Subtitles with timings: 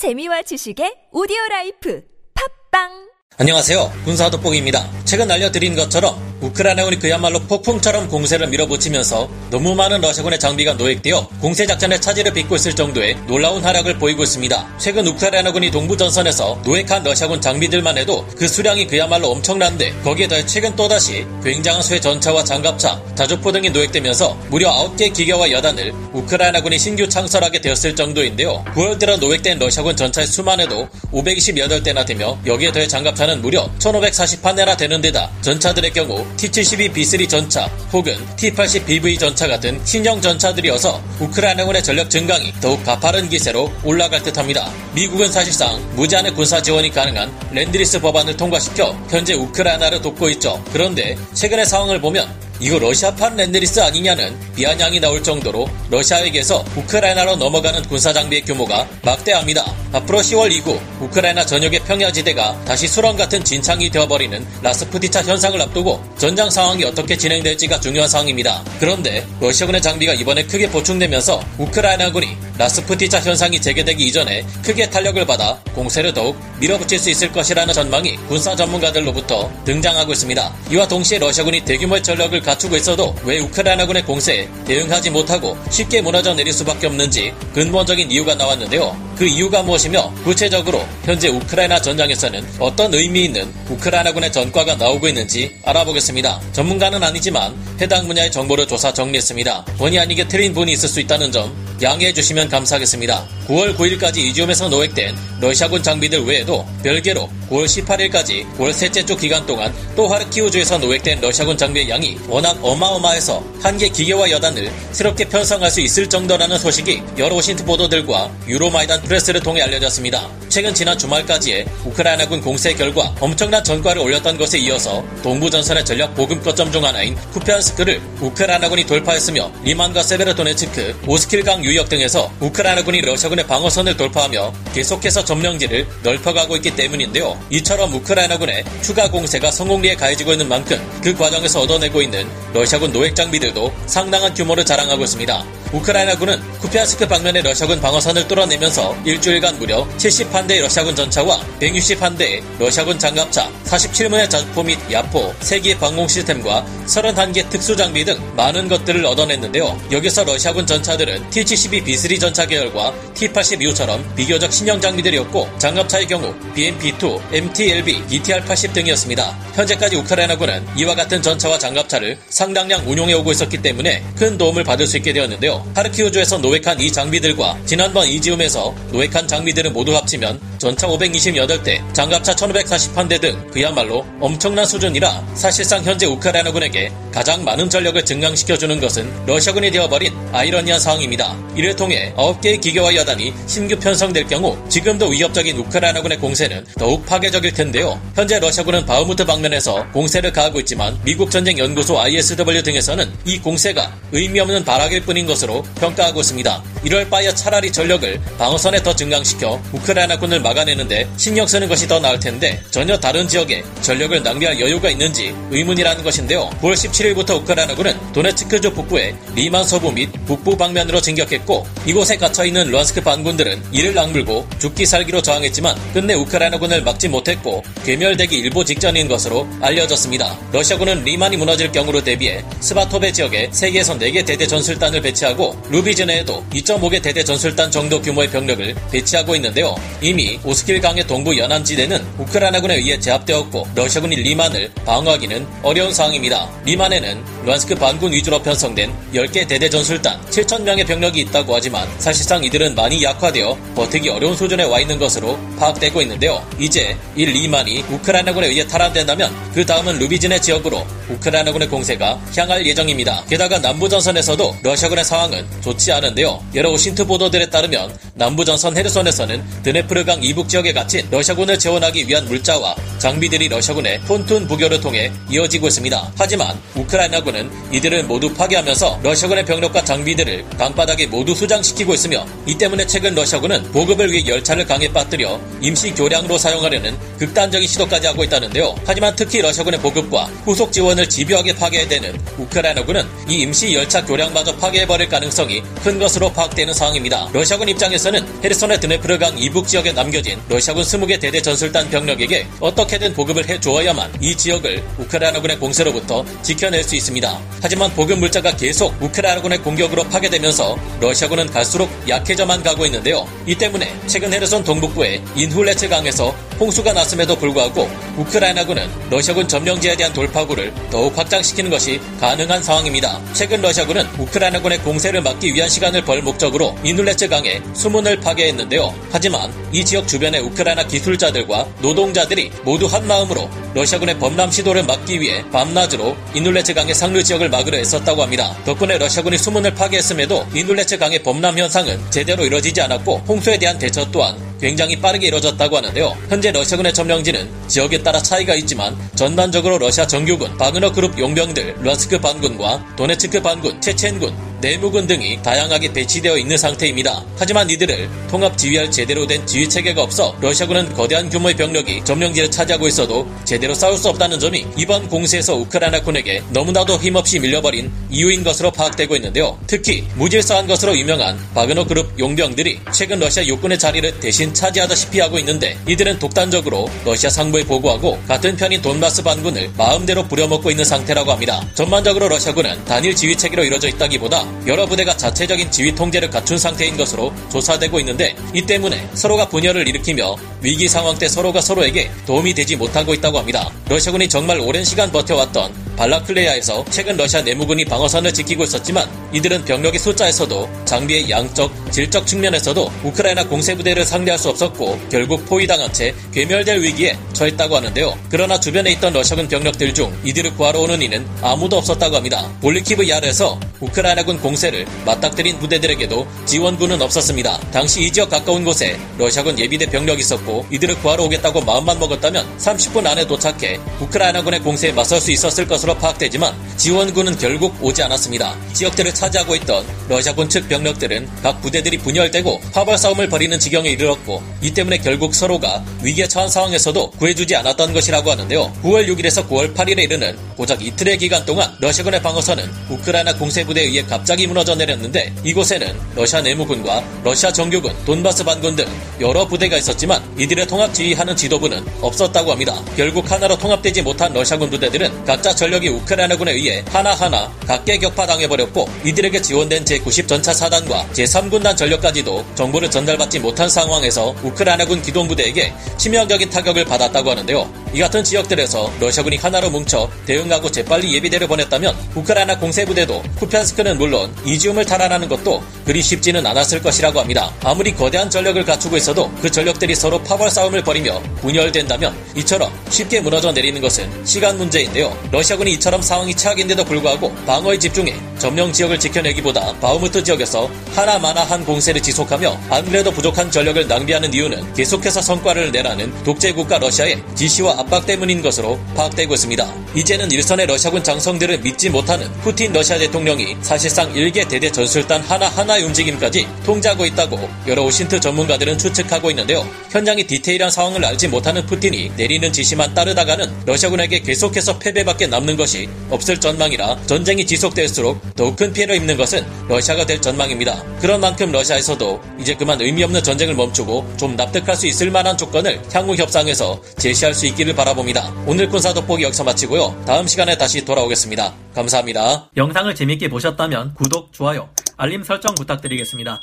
[0.00, 2.00] 재미와 지식의 오디오 라이프.
[2.32, 3.09] 팟빵
[3.40, 3.90] 안녕하세요.
[4.04, 4.86] 군사도복입니다.
[5.06, 11.98] 최근 알려드린 것처럼 우크라이나군이 그야말로 폭풍처럼 공세를 밀어붙이면서 너무 많은 러시아군의 장비가 노획되어 공세 작전에
[12.00, 14.78] 차질을 빚고 있을 정도의 놀라운 활약을 보이고 있습니다.
[14.78, 20.74] 최근 우크라이나군이 동부 전선에서 노획한 러시아군 장비들만 해도 그 수량이 그야말로 엄청난데 거기에 더해 최근
[20.76, 27.60] 또다시 굉장한 수의 전차와 장갑차, 자주포 등이 노획되면서 무려 9개 기계화 여단을 우크라이나군이 신규 창설하게
[27.60, 28.64] 되었을 정도인데요.
[28.74, 35.00] 9월 들어 노획된 러시아군 전차의 수만 해도 528대나 되며 여기에 더해 장갑차는 무려 1540팔대나 되는
[35.00, 42.82] 데다 전차들의 경우 T-72B3 전차 혹은 T-80BV 전차 같은 신형 전차들이어서 우크라이나군의 전력 증강이 더욱
[42.84, 44.70] 가파른 기세로 올라갈 듯합니다.
[44.94, 50.62] 미국은 사실상 무제한의 군사 지원이 가능한 랜드리스 법안을 통과시켜 현재 우크라이나를 돕고 있죠.
[50.72, 58.12] 그런데 최근의 상황을 보면 이거 러시아판 랜드리스 아니냐는 비아냥이 나올 정도로 러시아에게서 우크라이나로 넘어가는 군사
[58.12, 59.64] 장비의 규모가 막대합니다.
[59.92, 66.50] 앞으로 10월 이후 우크라이나 전역의 평야지대가 다시 수렁 같은 진창이 되어버리는 라스푸티차 현상을 앞두고 전장
[66.50, 68.62] 상황이 어떻게 진행될지가 중요한 상황입니다.
[68.78, 76.12] 그런데 러시아군의 장비가 이번에 크게 보충되면서 우크라이나군이 라스푸티차 현상이 재개되기 이전에 크게 탄력을 받아 공세를
[76.12, 80.54] 더욱 밀어붙일 수 있을 것이라는 전망이 군사 전문가들로부터 등장하고 있습니다.
[80.70, 86.52] 이와 동시에 러시아군이 대규모의 전력을 갖추고 있어도 왜 우크라이나군의 공세에 대응하지 못하고 쉽게 무너져 내릴
[86.52, 89.09] 수밖에 없는지 근본적인 이유가 나왔는데요.
[89.20, 96.40] 그 이유가 무엇이며 구체적으로 현재 우크라이나 전장에서는 어떤 의미 있는 우크라이나군의 전과가 나오고 있는지 알아보겠습니다.
[96.52, 99.66] 전문가는 아니지만 해당 분야의 정보를 조사 정리했습니다.
[99.76, 103.26] 본의 아니게 틀린 분이 있을 수 있다는 점 양해해 주시면 감사하겠습니다.
[103.48, 109.74] 9월 9일까지 이지움에서 노획된 러시아군 장비들 외에도 별개로 9월 18일까지 9월 셋째 주 기간 동안
[109.96, 115.80] 또 하르키우주에서 노획된 러시아군 장비의 양이 워낙 어마어마해서 한 개 기계화 여단을 새롭게 편성할 수
[115.80, 120.30] 있을 정도라는 소식이 여러 OSINT 보도들과 유로마이단 프레스를 통해 알려졌습니다.
[120.48, 126.44] 최근 지난 주말까지의 우크라이나군 공세 결과 엄청난 전과를 올렸던 것에 이어서 동부 전선의 전략 보급
[126.44, 134.52] 거점 중 하나인 쿠피안스크를 우크라이나군이 돌파했으며 리만과 세베르도네츠크, 오스킬강 유역 등에서 우크라이나군이 러시아군의 방어선을 돌파하며
[134.74, 137.36] 계속해서 점령지를 넓혀가고 있기 때문인데요.
[137.50, 143.74] 이처럼 우크라이나군의 추가 공세가 성공리에 가해지고 있는 만큼 그 과정에서 얻어내고 있는 러시아군 노획 장비들도
[143.86, 145.59] 상당한 규모를 자랑하고 있습니다.
[145.72, 154.28] 우크라이나군은 쿠피안스크 방면의 러시아군 방어선을 뚫어내면서 일주일간 무려 70한대의 러시아군 전차와 160한대의 러시아군 장갑차, 47문의
[154.28, 159.80] 자주포 및 야포, 3개의 방공 시스템과 31개 특수 장비 등 많은 것들을 얻어냈는데요.
[159.92, 168.02] 여기서 러시아군 전차들은 T-72B3 전차 계열과 T-80U 처럼 비교적 신형 장비들이었고 장갑차의 경우 BMP-2, MT-LB,
[168.08, 169.38] ETR-80 등이었습니다.
[169.54, 174.96] 현재까지 우크라이나군은 이와 같은 전차와 장갑차를 상당량 운용해 오고 있었기 때문에 큰 도움을 받을 수
[174.96, 175.59] 있게 되었는데요.
[175.74, 183.50] 하르키우주에서 노획한 이 장비들과 지난번 이지움에서 노획한 장비들을 모두 합치면 전차 528대, 장갑차 1540판대 등
[183.50, 191.36] 그야말로 엄청난 수준이라 사실상 현재 우크라이나군에게 가장 많은 전력을 증강시켜주는 것은 러시아군이 되어버린 아이러니한 상황입니다.
[191.56, 198.00] 이를 통해 9개의 기계화 여단이 신규 편성될 경우 지금도 위협적인 우크라이나군의 공세는 더욱 파괴적일 텐데요.
[198.14, 204.40] 현재 러시아군은 바흐무트 방면에서 공세를 가하고 있지만 미국 전쟁 연구소 ISW 등에서는 이 공세가 의미
[204.40, 205.49] 없는 발악일 뿐인 것으로
[205.80, 206.62] 평가하고 있습니다.
[206.82, 212.62] 이럴 바에 차라리 전력을 방어선에 더 증강시켜 우크라이나군을 막아내는데 신경 쓰는 것이 더 나을 텐데
[212.70, 216.48] 전혀 다른 지역에 전력을 낭비할 여유가 있는지 의문이라는 것인데요.
[216.62, 223.02] 9월 17일부터 우크라이나군은 도네츠크주 북부의 리만 서부 및 북부 방면으로 진격했고 이곳에 갇혀 있는 루한스크
[223.02, 230.38] 반군들은 이를 악물고 죽기 살기로 저항했지만 끝내 우크라이나군을 막지 못했고 괴멸되기 일보 직전인 것으로 알려졌습니다.
[230.52, 235.39] 러시아군은 리만이 무너질 경우로 대비해 스바토베 지역에 3개에서 4개 대대 전술단을 배치하고
[235.70, 239.74] 루비즈네에도 2.5개 대대 전술단 정도 규모의 병력을 배치하고 있는데요.
[240.00, 246.48] 이미 오스킬강의 동부 연안지대는 우크라이나군에 의해 제압되었고 러시아군이 리만을 방어하기는 어려운 상황입니다.
[246.64, 253.02] 리만에는 루한스크 반군 위주로 편성된 10개 대대 전술단 7천명의 병력이 있다고 하지만 사실상 이들은 많이
[253.02, 256.46] 약화되어 버티기 어려운 수준에 와 있는 것으로 파악되고 있는데요.
[256.60, 263.24] 이제 이 리만이 우크라이나군에 의해 탈환된다면 그 다음은 루비즈네 지역으로 우크라이나군의 공세가 향할 예정입니다.
[263.28, 266.40] 게다가 남부전선에서도 러시아군의 상황은 좋지 않은데요.
[266.54, 273.48] 여러 오신트 보도들에 따르면 남부전선 헤르손에서는 드네프르강 이북 지역에 갇힌 러시아군을 재원하기 위한 물자와 장비들이
[273.48, 276.12] 러시아군의 폰툰 부교를 통해 이어지고 있습니다.
[276.16, 277.39] 하지만 우크라이나군은
[277.70, 284.10] 이들을 모두 파괴하면서 러시아군의 병력과 장비들을 강바닥에 모두 수장시키고 있으며 이 때문에 최근 러시아군은 보급을
[284.10, 288.74] 위해 열차를 강에 빠뜨려 임시 교량으로 사용하려는 극단적인 시도까지 하고 있다는데요.
[288.84, 295.62] 하지만 특히 러시아군의 보급과 후속 지원을 집요하게 파괴해대는 우크라이나군은 이 임시 열차 교량마저 파괴해버릴 가능성이
[295.82, 297.28] 큰 것으로 파악되는 상황입니다.
[297.32, 304.12] 러시아군 입장에서는 헤르손의 드네프르강 이북 지역에 남겨진 러시아군 20개 대대 전술단 병력에게 어떻게든 보급을 해주어야만
[304.20, 307.19] 이 지역을 우크라이나군의 공세로부터 지켜낼 수 있습니다.
[307.62, 313.26] 하지만 보급 물자가 계속 우크라이나군의 공격으로 파괴되면서 러시아군은 갈수록 약해져만 가고 있는데요.
[313.46, 320.74] 이 때문에 최근 헤르손 동북부의 인훌레츠 강에서 홍수가 났음에도 불구하고 우크라이나군은 러시아군 점령지에 대한 돌파구를
[320.90, 323.18] 더욱 확장시키는 것이 가능한 상황입니다.
[323.32, 328.94] 최근 러시아군은 우크라이나군의 공세를 막기 위한 시간을 벌 목적으로 인훌레츠 강에 수문을 파괴했는데요.
[329.10, 335.42] 하지만 이 지역 주변의 우크라이나 기술자들과 노동자들이 모두 한 마음으로 러시아군의 범람 시도를 막기 위해
[335.50, 338.54] 밤낮으로 인훌레츠 강의 상류 지역을 막으려 애썼다고 합니다.
[338.66, 344.49] 덕분에 러시아군이 수문을 파괴했음에도 인훌레츠 강의 범람 현상은 제대로 이뤄지지 않았고 홍수에 대한 대처 또한
[344.60, 346.16] 굉장히 빠르게 이뤄졌다고 하는데요.
[346.28, 352.94] 현재 러시아군의 점령지는 지역에 따라 차이가 있지만 전반적으로 러시아 정규군, 바그너 그룹 용병들, 루안스크 반군과
[352.96, 357.24] 도네츠크 반군, 체첸군, 내무군 등이 다양하게 배치되어 있는 상태입니다.
[357.38, 362.86] 하지만 이들을 통합 지휘할 제대로 된 지휘 체계가 없어 러시아군은 거대한 규모의 병력이 점령지를 차지하고
[362.88, 369.16] 있어도 제대로 싸울 수 없다는 점이 이번 공세에서 우크라이나군에게 너무나도 힘없이 밀려버린 이유인 것으로 파악되고
[369.16, 369.58] 있는데요.
[369.66, 375.76] 특히 무질서한 것으로 유명한 바그너 그룹 용병들이 최근 러시아 육군의 자리를 대신 차지하다시피 하고 있는데
[375.88, 381.60] 이들은 독단적으로 러시아 상부에 보고하고 같은 편인 돈바스 반군을 마음대로 부려먹고 있는 상태라고 합니다.
[381.74, 387.32] 전반적으로 러시아군은 단일 지휘 체계로 이루어져 있다기보다 여러 부대가 자체적인 지휘 통제를 갖춘 상태인 것으로
[387.50, 393.14] 조사되고 있는데 이 때문에 서로가 분열을 일으키며 위기 상황 때 서로가 서로에게 도움이 되지 못하고
[393.14, 393.70] 있다고 합니다.
[393.88, 400.86] 러시아군이 정말 오랜 시간 버텨왔던 발라클레야에서 최근 러시아 내무군이 방어선을 지키고 있었지만 이들은 병력의 숫자에서도
[400.86, 407.76] 장비의 양적, 질적 측면에서도 우크라이나 공세부대를 상대할 수 없었고 결국 포위당한 채 괴멸될 위기에 처했다고
[407.76, 408.18] 하는데요.
[408.30, 412.50] 그러나 주변에 있던 러시아군 병력들 중 이들을 구하러 오는 이는 아무도 없었다고 합니다.
[412.62, 417.58] 볼리키브 야르에서 우크라이나군 공세를 맞닥뜨린 부대들에게도 지원군은 없었습니다.
[417.72, 423.06] 당시 이 지역 가까운 곳에 러시아군 예비대 병력이 있었고 이들을 구하러 오겠다고 마음만 먹었다면 30분
[423.06, 428.56] 안에 도착해 우크라이나군의 공세에 맞설 수 있었을 것으로 파악되지만 지원군은 결국 오지 않았습니다.
[428.72, 434.72] 지역들을 차지하고 있던 러시아군 측 병력들은 각 부대들이 분열되고 파벌 싸움을 벌이는 지경에 이르렀고 이
[434.72, 438.72] 때문에 결국 서로가 위기에 처한 상황에서도 구해주지 않았던 것이라고 하는데요.
[438.82, 444.46] 9월 6일에서 9월 8일에 이르는 고작 이틀의 기간 동안 러시아군의 방어선은 우크라이나 공세부대에 의해 갑자기
[444.46, 448.86] 무너져 내렸는데 이곳에는 러시아 내무군과 러시아 정규군, 돈바스 반군 등
[449.20, 452.82] 여러 부대가 있었지만 이들의 통합 지휘하는 지도부는 없었다고 합니다.
[452.96, 459.40] 결국 하나로 통합되지 못한 러시아군 부대들은 각자 전력 이 우크라이나군에 의해 하나하나 각계 격파당해버렸고 이들에게
[459.40, 467.72] 지원된 제90전차 사단과 제3군단 전력까지도 정보를 전달받지 못한 상황에서 우크라이나군 기동부대에게 치명적인 타격을 받았다고 하는데요.
[467.92, 474.84] 이 같은 지역들에서 러시아군이 하나로 뭉쳐 대응하고 재빨리 예비대를 보냈다면 우크라이나 공세부대도 쿠피안스크는 물론 이지움을
[474.84, 477.52] 탈환하는 것도 그리 쉽지는 않았을 것이라고 합니다.
[477.64, 483.50] 아무리 거대한 전력을 갖추고 있어도 그 전력들이 서로 파벌 싸움을 벌이며 분열된다면 이처럼 쉽게 무너져
[483.52, 485.16] 내리는 것은 시간 문제인데요.
[485.32, 492.00] 러시아 군이 이처럼 상황이 최악인데도 불구하고 방어에 집중해 점령 지역을 지켜내기보다 바우무트 지역에서 하나마나한 공세를
[492.00, 498.40] 지속하며 안 그래도 부족한 전력을 낭비하는 이유는 계속해서 성과를 내라는 독재국가 러시아의 지시와 압박 때문인
[498.40, 499.74] 것으로 파악되고 있습니다.
[499.94, 506.48] 이제는 일선의 러시아군 장성들을 믿지 못하는 푸틴 러시아 대통령이 사실상 일개 대대 전술단 하나하나의 움직임까지
[506.64, 509.68] 통제하고 있다고 여러 오신트 전문가들은 추측하고 있는데요.
[509.90, 516.38] 현장의 디테일한 상황을 알지 못하는 푸틴이 내리는 지시만 따르다가는 러시아군에게 계속해서 패배밖에 남는 것이 없을
[516.38, 520.80] 전망이라 전쟁이 지속될수록 더욱 큰 피해를 입는 것은 러시아가 될 전망입니다.
[521.00, 525.82] 그런 만큼 러시아에서도 이제 그만 의미 없는 전쟁을 멈추고 좀 납득할 수 있을 만한 조건을
[525.92, 528.32] 향후 협상에서 제시할 수 있기를 바라봅니다.
[528.46, 530.04] 오늘 군사 돋보기 여기서 마치고요.
[530.06, 531.52] 다음 시간에 다시 돌아오겠습니다.
[531.74, 532.50] 감사합니다.
[532.56, 536.42] 영상을 재밌게 보셨다면 구독, 좋아요, 알림 설정 부탁드리겠습니다.